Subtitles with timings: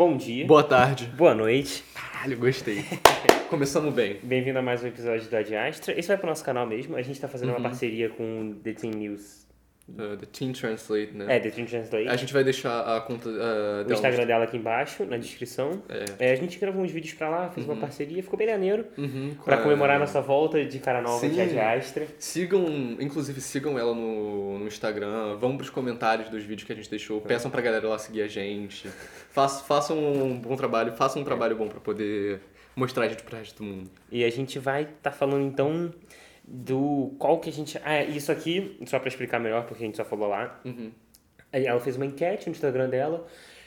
[0.00, 0.46] Bom dia.
[0.46, 1.04] Boa tarde.
[1.14, 1.84] Boa noite.
[1.92, 2.82] Caralho, gostei.
[3.50, 4.18] Começamos bem.
[4.22, 5.92] Bem-vindo a mais um episódio do Adiastra.
[5.92, 6.96] Esse vai pro nosso canal mesmo.
[6.96, 9.46] A gente tá fazendo uma parceria com The Team News.
[9.98, 11.36] Uh, the Team Translate, né?
[11.36, 12.08] É, The Team Translate.
[12.08, 13.36] A gente vai deixar a conta uh, O
[13.84, 13.92] dela.
[13.94, 15.82] Instagram dela aqui embaixo, na descrição.
[16.18, 16.28] É.
[16.28, 18.86] É, a gente gravou uns vídeos pra lá, fez uma parceria, ficou bem maneiro.
[18.96, 21.30] Uhum, Pra com a- comemorar nossa volta de cara nova Sim.
[21.30, 22.06] de Adiastra.
[22.18, 22.64] Sigam,
[23.00, 27.20] inclusive sigam ela no, no Instagram, vão pros comentários dos vídeos que a gente deixou,
[27.20, 28.88] peçam pra galera lá seguir a gente.
[29.30, 32.40] Façam, façam um bom trabalho, façam um trabalho bom pra poder
[32.76, 33.90] mostrar a gente pro resto do mundo.
[34.10, 35.92] E a gente vai estar falando então
[36.52, 37.78] do qual que a gente.
[37.84, 40.60] Ah, isso aqui, só pra explicar melhor, porque a gente só falou lá.
[40.64, 40.90] Uhum.
[41.52, 43.26] Ela fez uma enquete no Instagram dela.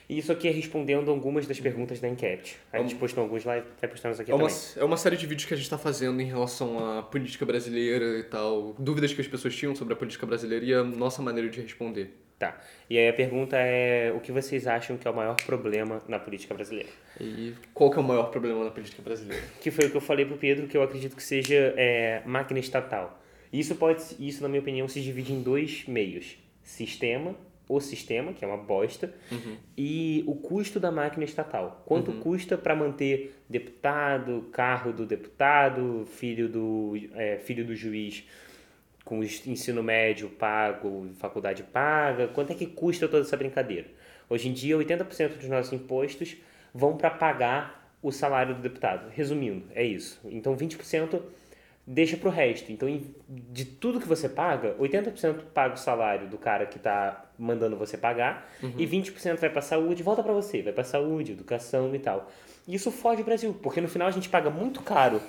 [0.10, 2.58] E isso aqui é respondendo algumas das perguntas da enquete.
[2.74, 4.62] A gente postou alguns lá e vai postando isso aqui É uma, também.
[4.76, 8.20] é uma série de vídeos que a gente tá fazendo em relação à política brasileira
[8.20, 11.50] e tal, dúvidas que as pessoas tinham sobre a política brasileira e a nossa maneira
[11.50, 12.13] de responder.
[12.44, 12.60] Tá.
[12.90, 16.20] E aí a pergunta é: o que vocês acham que é o maior problema na
[16.20, 16.90] política brasileira?
[17.22, 19.41] E qual que é o maior problema na política brasileira?
[19.62, 22.60] Que foi o que eu falei pro Pedro, que eu acredito que seja é, máquina
[22.60, 23.18] estatal.
[23.52, 27.34] Isso pode, isso na minha opinião, se divide em dois meios: sistema,
[27.70, 29.13] o sistema, que é uma bosta,
[29.78, 31.82] e o custo da máquina estatal.
[31.85, 38.26] Quanto custa para manter deputado, carro do deputado, filho do, é, filho do juiz
[39.04, 43.87] com o ensino médio pago, faculdade paga, quanto é que custa toda essa brincadeira?
[44.29, 46.37] Hoje em dia, 80% dos nossos impostos
[46.73, 49.10] vão para pagar o salário do deputado.
[49.10, 50.20] Resumindo, é isso.
[50.26, 51.21] Então, 20%
[51.85, 52.71] deixa para o resto.
[52.71, 52.87] Então,
[53.27, 57.98] de tudo que você paga, 80% paga o salário do cara que está mandando você
[57.98, 62.32] pagar e 20% vai para saúde, volta para você, vai para saúde, educação e tal.
[62.67, 65.22] E isso fode o Brasil, porque no final a gente paga muito caro.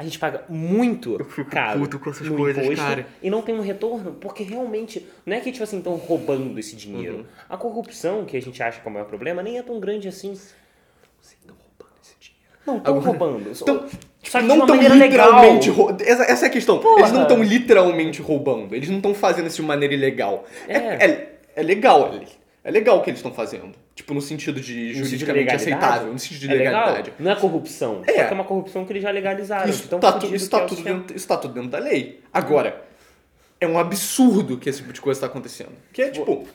[0.00, 3.06] A gente paga muito fico caro puto com essas coisas, imposto cara.
[3.22, 6.74] e não tem um retorno, porque realmente não é que tipo assim estão roubando esse
[6.74, 7.16] dinheiro.
[7.18, 7.24] Uhum.
[7.50, 10.08] A corrupção, que a gente acha que é o maior problema, nem é tão grande
[10.08, 10.28] assim.
[10.28, 12.48] Vocês estão roubando esse dinheiro.
[12.66, 13.54] Não estão Agora- roubando.
[13.54, 13.88] Só, Então,
[14.22, 16.78] só que de não estão literalmente rou- essa, essa é a questão.
[16.78, 17.00] Porra.
[17.00, 18.74] Eles não estão literalmente roubando.
[18.74, 20.46] Eles não estão fazendo isso de maneira ilegal.
[20.66, 21.04] É, É.
[21.04, 22.14] é, é legal.
[22.64, 23.72] É, é legal o que eles estão fazendo.
[23.94, 26.12] Tipo, no sentido de No sentido de juridicamente aceitável.
[26.12, 26.80] No sentido de é legal?
[26.86, 27.12] legalidade.
[27.18, 28.02] Não é corrupção.
[28.06, 28.12] É.
[28.12, 29.68] Só que é uma corrupção que eles já legalizaram.
[29.68, 31.78] Isso Então, tá, isso, que tá é o tudo dentro, isso tá tudo dentro da
[31.78, 32.20] lei.
[32.32, 32.84] Agora,
[33.60, 35.72] é um absurdo que esse tipo de coisa tá acontecendo.
[35.92, 36.46] Que é tipo,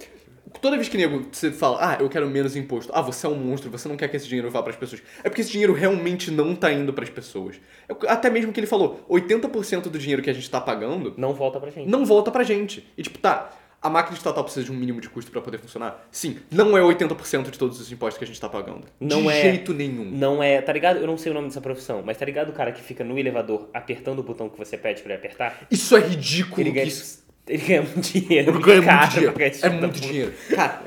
[0.62, 3.36] toda vez que nego você fala, ah, eu quero menos imposto, ah, você é um
[3.36, 5.02] monstro, você não quer que esse dinheiro vá pras pessoas.
[5.24, 7.58] É porque esse dinheiro realmente não tá indo pras pessoas.
[7.88, 11.34] É Até mesmo que ele falou, 80% do dinheiro que a gente tá pagando Não
[11.34, 11.90] volta pra gente.
[11.90, 12.88] não volta pra gente.
[12.98, 13.52] E tipo, tá,
[13.85, 16.06] a máquina estatal precisa de um mínimo de custo pra poder funcionar?
[16.12, 18.84] Sim, não é 80% de todos os impostos que a gente tá pagando.
[19.00, 20.06] Não de é- jeito nenhum.
[20.06, 20.97] Não é, tá ligado?
[21.00, 23.18] Eu não sei o nome dessa profissão, mas tá ligado o cara que fica no
[23.18, 25.68] elevador apertando o botão que você pede pra ele apertar?
[25.69, 26.62] Isso é ridículo.
[26.62, 27.23] Ele ganha, isso...
[27.47, 28.51] ele ganha muito dinheiro.
[28.51, 29.35] Ele ganha muito dinheiro.
[29.62, 30.34] É muito dinheiro.
[30.56, 30.81] Cara,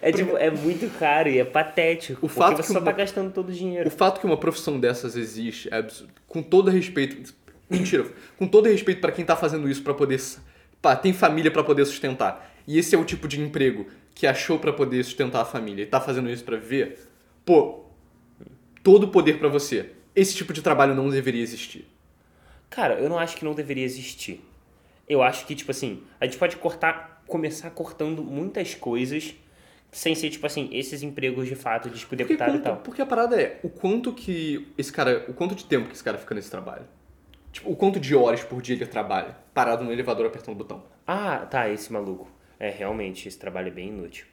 [0.00, 2.26] É, tipo, é muito caro e é patético.
[2.26, 3.86] O fato você que só uma- tá gastando todo o dinheiro.
[3.88, 6.12] o fato que uma profissão dessas existe é absurdo.
[6.26, 7.32] Com todo respeito.
[7.70, 8.06] Mentira.
[8.36, 10.20] Com todo respeito pra quem tá fazendo isso pra poder.
[10.82, 12.52] Pá, tem família pra poder sustentar.
[12.66, 15.86] E esse é o tipo de emprego que achou pra poder sustentar a família e
[15.86, 16.98] tá fazendo isso pra viver.
[17.44, 17.84] Pô,
[18.82, 19.90] todo o poder pra você.
[20.14, 21.88] Esse tipo de trabalho não deveria existir.
[22.68, 24.44] Cara, eu não acho que não deveria existir.
[25.08, 29.34] Eu acho que, tipo assim, a gente pode cortar, começar cortando muitas coisas
[29.90, 32.76] sem ser, tipo assim, esses empregos de fato de tipo, deputado e quanto- tal.
[32.78, 35.24] porque a parada é o quanto que esse cara.
[35.28, 36.84] O quanto de tempo que esse cara fica nesse trabalho.
[37.52, 40.82] Tipo, o quanto de horas por dia ele trabalha, parado no elevador apertando o botão.
[41.06, 42.28] Ah, tá, esse maluco.
[42.58, 44.24] É, realmente, esse trabalho é bem inútil.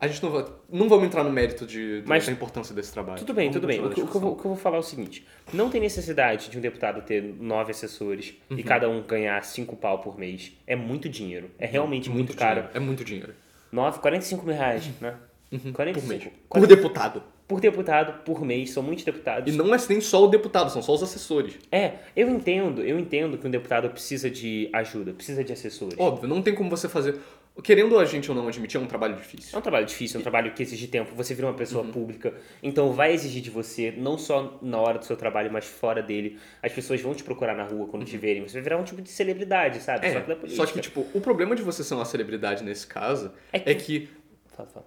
[0.00, 0.44] A gente não vai.
[0.70, 3.18] Não vamos entrar no mérito de, Mas- da importância desse trabalho.
[3.18, 3.84] Tudo bem, Vamos tudo bem.
[3.84, 6.50] O que, o vou, o que eu vou falar é o seguinte: não tem necessidade
[6.50, 8.58] de um deputado ter nove assessores Uhum.
[8.58, 10.52] e cada um ganhar cinco pau por mês.
[10.68, 11.50] É muito dinheiro.
[11.58, 12.60] É realmente muito, caro.
[12.60, 12.76] dinheiro.
[12.76, 13.34] É muito dinheiro.
[13.72, 15.14] 9, 45 mil reais, né?
[15.50, 16.24] Por 45, mês.
[16.24, 17.22] Por 40 deputado.
[17.48, 19.52] Por deputado, por mês, são muitos deputados.
[19.52, 21.54] E não é nem só o deputado, são só os assessores.
[21.72, 25.98] É, eu entendo, eu entendo que um deputado precisa de ajuda, precisa de assessores.
[25.98, 27.18] Óbvio, não tem como você fazer.
[27.60, 29.56] Querendo a gente ou não admitir, é um trabalho difícil.
[29.56, 31.12] É um trabalho difícil, é um trabalho que exige tempo.
[31.16, 31.90] Você vira uma pessoa Uhum.
[31.90, 36.00] pública, então vai exigir de você, não só na hora do seu trabalho, mas fora
[36.00, 36.38] dele.
[36.62, 38.42] As pessoas vão te procurar na rua quando te verem.
[38.46, 40.06] Você vai virar um tipo de celebridade, sabe?
[40.06, 40.12] Uhum.
[40.12, 43.32] É, só que só que, tipo, o problema de você ser uma celebridade nesse caso
[43.52, 44.08] É que- é que
[44.54, 44.86] Fala, fala.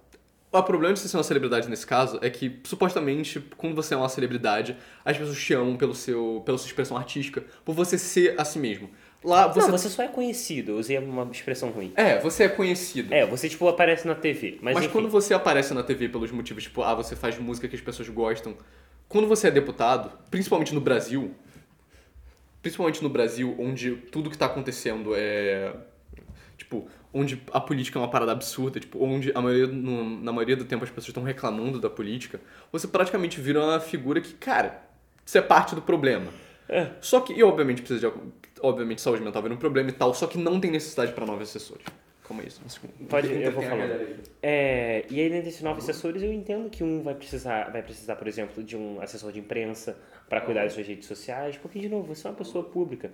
[0.52, 3.96] O problema de você ser uma celebridade nesse caso é que, supostamente, quando você é
[3.96, 8.38] uma celebridade, as pessoas te amam pelo seu, pela sua expressão artística, por você ser
[8.38, 8.90] a si mesmo.
[9.24, 9.60] Lá você.
[9.60, 10.72] Não, você só é conhecido.
[10.72, 11.92] Eu usei uma expressão ruim.
[11.96, 13.14] É, você é conhecido.
[13.14, 14.58] É, você, tipo, aparece na TV.
[14.60, 14.92] Mas, Mas enfim.
[14.92, 18.10] quando você aparece na TV pelos motivos, tipo, ah, você faz música que as pessoas
[18.10, 18.54] gostam.
[19.08, 21.34] Quando você é deputado, principalmente no Brasil,
[22.60, 25.72] principalmente no Brasil, onde tudo que tá acontecendo é.
[26.58, 30.56] Tipo, onde a política é uma parada absurda, tipo, onde a maioria, no, na maioria
[30.56, 34.82] do tempo as pessoas estão reclamando da política, você praticamente vira uma figura que, cara,
[35.24, 36.32] você é parte do problema.
[36.68, 36.90] É.
[37.00, 38.20] Só que, e obviamente precisa de,
[38.60, 41.48] obviamente saúde mental vira um problema e tal, só que não tem necessidade para novos
[41.48, 41.84] assessores.
[42.24, 42.62] Como é isso?
[42.64, 42.92] Um segundo.
[43.08, 43.80] Pode, eu vou falando.
[43.80, 44.16] galera aí.
[44.42, 48.16] É, e aí, dentro desses novos assessores, eu entendo que um vai precisar, vai precisar,
[48.16, 49.98] por exemplo, de um assessor de imprensa
[50.28, 53.10] para cuidar das suas redes sociais, porque, de novo, você é uma pessoa pública.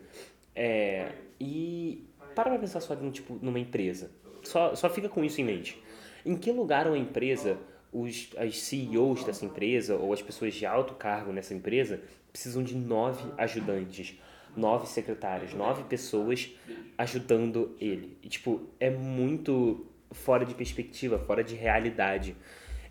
[0.54, 1.08] É,
[1.40, 2.04] e
[2.38, 4.12] para pra pensar só num, tipo, numa empresa.
[4.44, 5.76] Só, só fica com isso em mente.
[6.24, 7.58] Em que lugar uma empresa,
[7.92, 12.00] os as CEOs dessa empresa, ou as pessoas de alto cargo nessa empresa,
[12.30, 14.16] precisam de nove ajudantes,
[14.56, 16.48] nove secretários, nove pessoas
[16.96, 18.16] ajudando ele.
[18.22, 22.36] E, tipo, é muito fora de perspectiva, fora de realidade.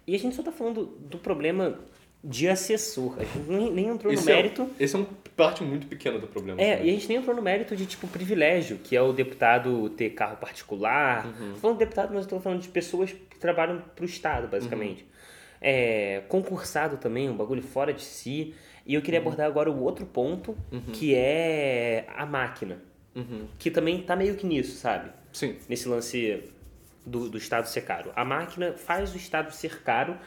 [0.05, 1.79] E a gente só tá falando do problema
[2.23, 3.15] de assessor.
[3.19, 4.69] A gente nem, nem entrou no Esse é- mérito.
[4.79, 6.59] esse é uma parte muito pequena do problema.
[6.61, 6.87] É, também.
[6.87, 10.09] e a gente nem entrou no mérito de, tipo, privilégio, que é o deputado ter
[10.11, 11.25] carro particular.
[11.27, 11.53] Uhum.
[11.53, 15.01] Tô falando de deputado, mas eu tô falando de pessoas que trabalham pro Estado, basicamente.
[15.03, 15.07] Uhum.
[15.61, 18.53] É, concursado também, um bagulho fora de si.
[18.85, 19.03] E eu Uhum.
[19.05, 20.55] queria abordar agora o outro ponto,
[20.93, 22.79] que é a máquina.
[23.15, 23.45] Uhum.
[23.59, 25.11] Que também tá meio que nisso, sabe?
[25.33, 25.55] Sim.
[25.67, 26.43] Nesse lance
[27.05, 28.11] do, do Estado ser caro.
[28.15, 30.17] A máquina faz o Estado ser caro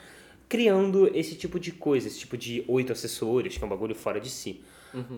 [0.51, 4.21] criando esse tipo de coisa, esse tipo de oito assessores, que é um bagulho fora
[4.21, 4.61] de si.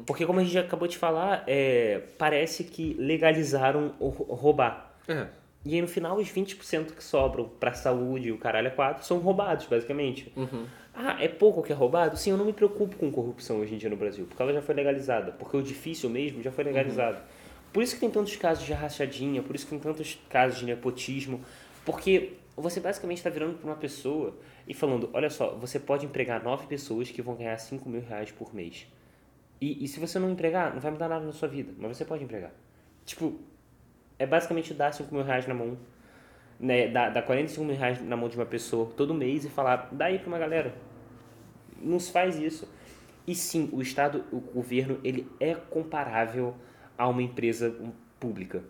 [0.05, 4.95] Porque, como a gente acabou de falar, é, parece que legalizaram roubar.
[5.09, 5.27] É.
[5.65, 9.07] E aí, no final, os 20% que sobram pra saúde e o caralho é quatro
[9.07, 10.31] são roubados, basicamente.
[10.95, 12.19] Ah, é pouco que é roubado?
[12.19, 14.61] Sim, eu não me preocupo com corrupção hoje em dia no Brasil, porque ela já
[14.61, 15.33] foi legalizada.
[15.33, 17.23] Porque o difícil mesmo já foi legalizado.
[17.73, 20.67] Por isso que tem tantos casos de rachadinha, por isso que tem tantos casos de
[20.67, 21.41] nepotismo.
[21.87, 26.43] Porque você basicamente está virando para uma pessoa e falando, olha só, você pode empregar
[26.43, 28.87] nove pessoas que vão ganhar 5 mil reais por mês.
[29.61, 32.05] E, e se você não empregar, não vai mudar nada na sua vida, mas você
[32.05, 32.51] pode empregar.
[33.07, 33.39] Tipo,
[34.19, 35.79] é basicamente dar 5 mil reais na mão,
[36.61, 39.89] né, dar, dar 45 mil reais na mão de uma pessoa todo mês e falar,
[39.91, 40.75] dá aí pra uma galera.
[41.81, 42.69] Não se faz isso.
[43.27, 46.55] E sim, o Estado, o governo, ele é comparável
[46.99, 47.75] a uma empresa
[48.19, 48.63] pública,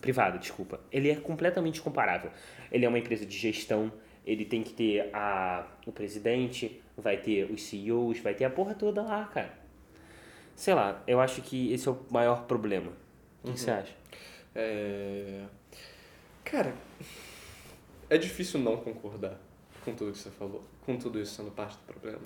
[0.00, 0.80] privada, desculpa.
[0.90, 2.30] Ele é completamente comparável.
[2.70, 3.92] Ele é uma empresa de gestão,
[4.24, 8.74] ele tem que ter a, o presidente, vai ter os CEOs, vai ter a porra
[8.74, 9.52] toda lá, cara.
[10.54, 12.92] Sei lá, eu acho que esse é o maior problema.
[13.42, 13.94] O que você acha?
[14.54, 15.44] É...
[16.44, 16.74] Cara,
[18.10, 19.38] é difícil não concordar
[19.84, 22.22] com tudo que você falou, com tudo isso sendo parte do problema.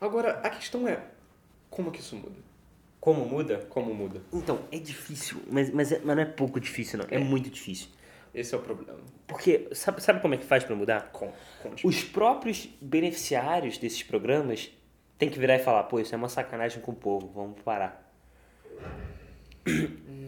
[0.00, 1.02] Agora, a questão é,
[1.70, 2.36] como que isso muda?
[3.00, 3.58] Como muda?
[3.70, 4.20] Como muda?
[4.32, 7.06] Então, é difícil, mas, mas, é- mas não é pouco difícil, não.
[7.10, 7.88] É, muito difícil.
[8.34, 8.98] Esse é o problema.
[9.26, 11.10] Porque, sabe, sabe como é que faz pra mudar?
[11.10, 11.32] Com,
[11.62, 11.86] conte.
[11.86, 14.70] Os próprios beneficiários desses programas
[15.18, 18.06] têm que virar e falar, pô, isso é uma sacanagem com o povo, vamos parar.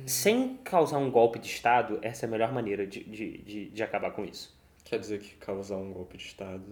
[0.06, 3.82] Sem causar um golpe de Estado, essa é a melhor maneira de, de, de, de
[3.82, 4.56] acabar com isso.
[4.84, 6.64] Quer dizer que causar um golpe de Estado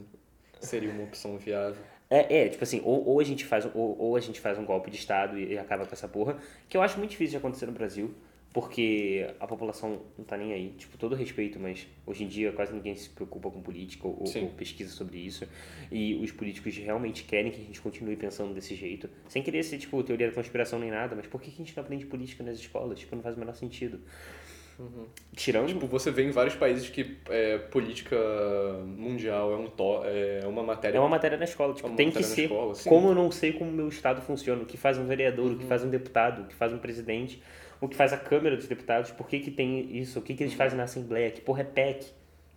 [0.61, 1.83] seria uma opção viável?
[2.11, 4.65] É, é, tipo assim, ou, ou, a gente faz, ou, ou a gente faz um
[4.65, 6.37] golpe de Estado e, e acaba com essa porra,
[6.69, 8.13] que eu acho muito difícil de acontecer no Brasil,
[8.53, 10.75] porque a população não tá nem aí.
[10.77, 14.49] Tipo, todo respeito, mas hoje em dia quase ninguém se preocupa com política ou, ou
[14.51, 15.47] pesquisa sobre isso.
[15.91, 19.09] E os políticos realmente querem que a gente continue pensando desse jeito.
[19.29, 21.77] Sem querer ser, tipo, teoria da conspiração nem nada, mas por que que a gente
[21.77, 22.99] não aprende política nas escolas?
[22.99, 24.01] Tipo, não faz o menor sentido.
[25.37, 25.69] Tirando.
[25.69, 28.17] Tipo, você vê em vários países que é, política
[28.85, 30.97] mundial é, um to é uma matéria...
[30.99, 32.43] É uma matéria na escola, tipo, É tem que ser.
[32.43, 32.89] escola, sim.
[32.89, 35.49] como eu não sei como o meu estado funciona, o que faz um vereador, o
[35.51, 35.59] Uhum.
[35.59, 37.43] que faz um deputado, o que faz um presidente,
[37.81, 40.37] o que faz a Câmara dos Deputados, por que, que tem isso, o que, Uhum.
[40.37, 42.07] que eles fazem na Assembleia, que porra é PEC?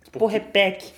[0.04, 0.92] Que porra é PEC?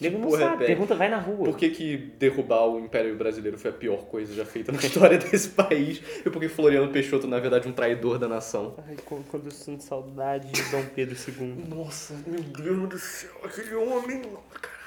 [0.00, 1.44] Nego não sabe, pergunta, vai na rua.
[1.44, 5.18] Por que, que derrubar o Império Brasileiro foi a pior coisa já feita na história
[5.18, 6.00] desse país?
[6.24, 8.76] E por que Floriano Peixoto, na verdade, é um traidor da nação?
[8.86, 11.64] Ai, quando eu sinto saudade de Dom Pedro II.
[11.68, 14.20] Nossa, meu Deus do céu, aquele homem.
[14.20, 14.78] Caralho.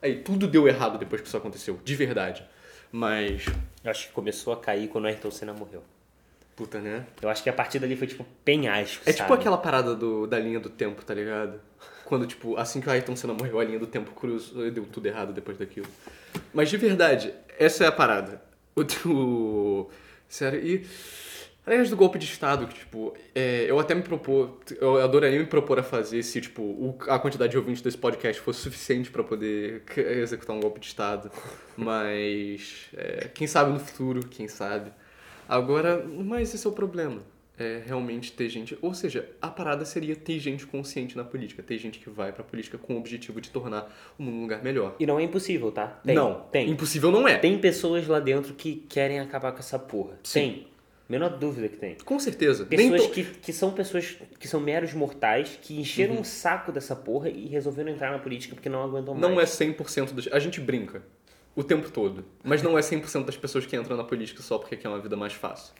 [0.00, 2.44] Aí, tudo deu errado depois que isso aconteceu, de verdade.
[2.90, 3.44] Mas,
[3.84, 5.82] acho que começou a cair quando o Ayrton Senna morreu.
[6.56, 7.04] Puta, né?
[7.20, 9.22] Eu acho que a partir dali foi tipo penhasco, É sabe?
[9.24, 11.60] tipo aquela parada do, da linha do tempo, tá ligado?
[12.04, 14.84] Quando, tipo, assim que o Ayrton Senna morreu, a linha do tempo cruzou e deu
[14.84, 15.86] tudo errado depois daquilo.
[16.52, 18.42] Mas de verdade, essa é a parada.
[18.76, 19.90] O, o
[20.28, 20.86] sério, e.
[21.66, 25.46] Aliás, do golpe de Estado, que, tipo, é, eu até me propor, eu adoraria me
[25.46, 29.24] propor a fazer se, tipo, o- a quantidade de ouvintes desse podcast fosse suficiente pra
[29.24, 31.30] poder executar um golpe de Estado.
[31.74, 34.92] Mas, é, quem sabe no futuro, quem sabe.
[35.48, 37.22] Agora, mas esse é o problema.
[37.56, 38.76] É realmente ter gente.
[38.82, 41.62] Ou seja, a parada seria ter gente consciente na política.
[41.62, 44.60] Ter gente que vai pra política com o objetivo de tornar o mundo um lugar
[44.64, 44.96] melhor.
[44.98, 45.86] E não é impossível, tá?
[46.04, 46.68] Tem, não, tem.
[46.68, 47.38] Impossível não é.
[47.38, 50.18] Tem pessoas lá dentro que querem acabar com essa porra.
[50.24, 50.40] Sim.
[50.40, 50.66] Tem.
[51.08, 51.96] Menor dúvida que tem.
[52.04, 52.64] Com certeza.
[52.64, 56.96] Pessoas to- que, que são pessoas que são meros mortais, que encheram o saco dessa
[56.96, 59.30] porra e resolveram entrar na política porque não aguentam mais.
[59.30, 60.28] Não é 100% dos...
[60.32, 61.02] A gente brinca
[61.56, 64.76] o tempo todo, mas não é 100% das pessoas que entram na política só porque
[64.76, 65.74] quer uma vida mais fácil.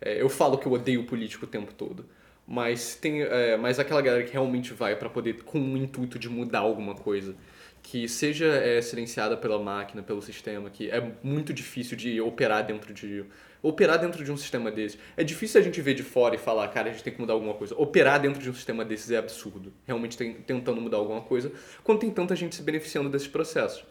[0.00, 2.06] É, eu falo que eu odeio político o tempo todo,
[2.46, 6.28] mas tem é, mas aquela galera que realmente vai para poder com o intuito de
[6.28, 7.36] mudar alguma coisa,
[7.82, 12.92] que seja é, silenciada pela máquina, pelo sistema, que é muito difícil de operar dentro
[12.92, 13.24] de
[13.62, 14.98] operar dentro de um sistema desse.
[15.16, 17.34] É difícil a gente ver de fora e falar, cara, a gente tem que mudar
[17.34, 17.74] alguma coisa.
[17.76, 19.70] Operar dentro de um sistema desses é absurdo.
[19.86, 21.52] Realmente tem, tentando mudar alguma coisa,
[21.84, 23.84] quando tem tanta gente se beneficiando desses processos.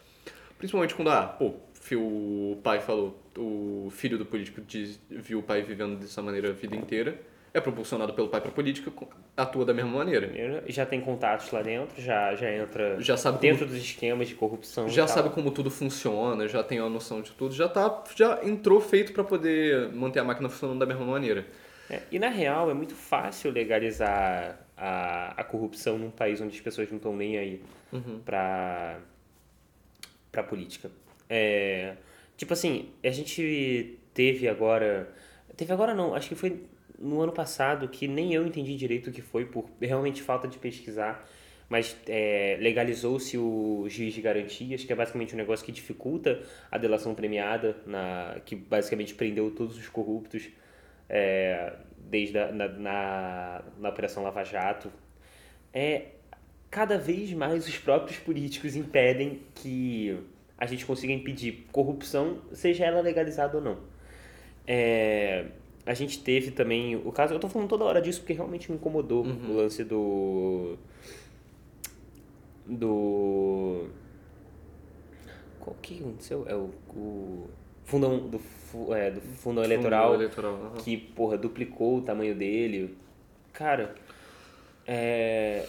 [0.60, 1.54] Principalmente quando, ah, pô,
[1.96, 6.52] o pai falou, o filho do político diz, viu o pai vivendo dessa maneira a
[6.52, 7.18] vida inteira,
[7.54, 8.92] é propulsionado pelo pai pra política,
[9.34, 10.30] atua da mesma maneira.
[10.68, 14.86] Já tem contatos lá dentro, já, já entra Já sabe dentro dos esquemas de corrupção.
[14.86, 18.82] já sabe como tudo funciona, já tem a noção de tudo, já tá, já entrou
[18.82, 21.46] feito pra poder manter a máquina funcionando da mesma maneira.
[21.88, 26.60] É, e na real é muito fácil legalizar a, a corrupção num país onde as
[26.60, 27.62] pessoas não estão nem aí
[27.92, 28.20] Uhum.
[28.24, 29.00] pra,
[30.30, 30.90] pra política.
[31.28, 31.94] É,
[32.36, 35.12] tipo assim, a gente teve agora.
[35.56, 36.64] Teve agora não, acho que foi
[36.98, 40.58] no ano passado que nem eu entendi direito o que foi, por realmente falta de
[40.58, 41.26] pesquisar.
[41.68, 46.76] Mas é, legalizou-se o juiz de garantias, que é basicamente um negócio que dificulta a
[46.76, 50.48] delação premiada, na, que basicamente prendeu todos os corruptos
[51.08, 54.90] é, desde a, na, na, na Operação Lava Jato.
[55.72, 56.06] É,
[56.70, 60.16] cada vez mais os próprios políticos impedem que
[60.56, 63.78] a gente consiga impedir corrupção, seja ela legalizada ou não.
[64.66, 65.46] É,
[65.84, 68.76] a gente teve também o caso, eu tô falando toda hora disso porque realmente me
[68.76, 70.76] incomodou o lance do
[72.66, 73.88] do
[75.58, 76.44] qual que aconteceu?
[76.48, 77.50] É o, o
[77.84, 78.40] fundão do,
[78.94, 80.54] é, do fundão eleitoral Fundo eleitoral.
[80.54, 80.76] aham.
[80.76, 82.96] que, porra, duplicou o tamanho dele.
[83.52, 83.94] Cara,
[84.86, 85.66] é...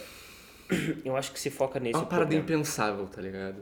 [1.04, 2.44] eu acho que se foca nesse É uma parada problema.
[2.44, 3.56] impensável, tá ligado?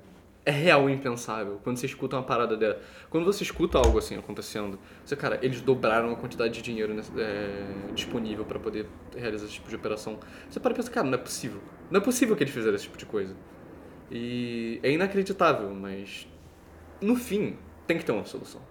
[0.44, 1.60] É real impensável.
[1.62, 2.80] Quando você escuta uma parada dela.
[3.10, 7.92] Quando você escuta algo assim acontecendo, você, cara, eles dobraram a quantidade de dinheiro é,
[7.92, 10.18] disponível pra poder realizar esse tipo de operação.
[10.48, 11.60] Você para e pensa, cara, não é possível.
[11.90, 13.36] Não é possível que eles fizeram esse tipo de coisa.
[14.10, 16.26] E é inacreditável, mas
[17.00, 18.62] no fim tem que ter uma solução.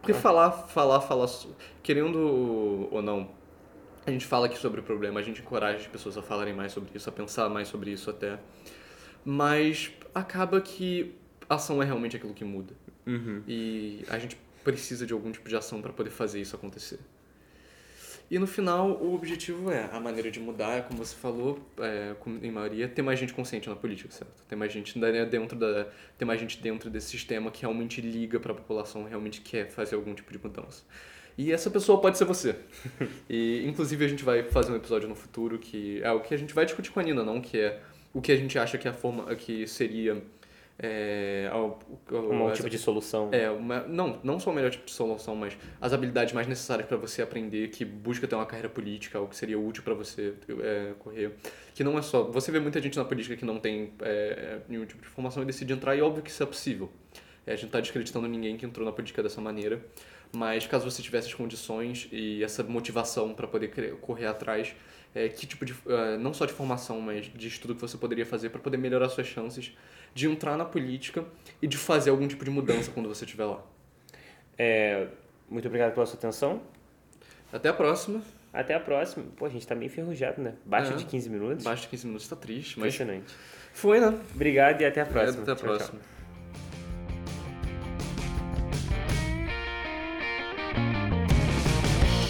[0.00, 1.28] Porque falar, falar, falar,
[1.82, 3.30] querendo ou não,
[4.08, 6.72] a gente fala aqui sobre o problema, a gente encoraja as pessoas a falarem mais
[6.72, 8.38] sobre isso, a pensar mais sobre isso até.
[9.24, 11.14] Mas acaba que
[11.48, 12.74] a ação é realmente aquilo que muda.
[13.06, 13.42] Uhum.
[13.46, 16.98] E a gente precisa de algum tipo de ação para poder fazer isso acontecer.
[18.30, 22.50] E no final, o objetivo é a maneira de mudar, como você falou, é, em
[22.50, 24.42] maioria, ter mais gente consciente na política, certo?
[24.46, 24.98] Ter mais gente
[25.30, 25.86] dentro da,
[26.16, 29.94] ter mais gente dentro desse sistema que realmente liga para a população, realmente quer fazer
[29.96, 30.82] algum tipo de mudança.
[31.38, 32.56] E essa pessoa pode ser você.
[33.30, 36.36] e inclusive a gente vai fazer um episódio no futuro que é o que a
[36.36, 37.80] gente vai discutir com a Nina, não que é
[38.12, 40.20] o que a gente acha que a forma que seria
[40.80, 41.80] é, ao-
[42.10, 43.28] ao- Um essa- tipo de solução.
[43.32, 46.86] é, uma, não, não só o melhor tipo de solução, mas as habilidades mais necessárias
[46.86, 50.34] para você aprender, que busca ter uma carreira política, algo que seria útil para você
[50.60, 51.32] é, correr.
[51.74, 52.22] Que não é só.
[52.30, 55.46] Você vê muita gente na política que não tem é, nenhum tipo de formação e
[55.46, 56.88] decide entrar, e óbvio que isso é possível.
[57.44, 59.84] É, a gente tá descreditando ninguém que entrou na política dessa maneira,
[60.32, 64.74] mas caso você tivesse as condições e essa motivação para poder correr atrás,
[65.14, 65.74] é, que tipo de.
[65.88, 69.08] é, não só de formação, mas de estudo que você poderia fazer para poder melhorar
[69.08, 69.72] suas chances
[70.14, 71.24] de entrar na política
[71.62, 73.62] e de fazer algum tipo de mudança quando você estiver lá.
[74.56, 75.06] É,
[75.48, 76.60] muito obrigado pela sua atenção.
[77.52, 78.20] Até a próxima.
[78.52, 79.24] Até a próxima.
[79.36, 80.54] Pô, a gente tá meio enferrujado, né?
[80.64, 80.96] Baixo É.
[80.96, 81.64] de 15 minutos.
[81.66, 83.34] Abaixo de 15 minutos tá triste, mas Impressionante.
[83.72, 84.18] foi, né?
[84.34, 85.42] Obrigado e até a próxima.
[85.42, 85.76] Até a Tchau, tchau.
[85.76, 86.17] próxima.